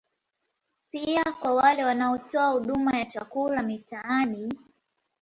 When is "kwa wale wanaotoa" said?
1.41-2.47